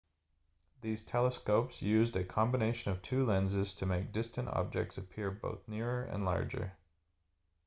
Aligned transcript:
these 0.81 1.03
telescopes 1.03 1.83
used 1.83 2.15
a 2.15 2.23
combination 2.23 2.91
of 2.91 3.03
two 3.03 3.23
lenses 3.23 3.75
to 3.75 3.85
make 3.85 4.11
distant 4.11 4.47
objects 4.49 4.97
appear 4.97 5.29
both 5.29 5.67
nearer 5.67 6.01
and 6.05 6.25
larger 6.25 6.75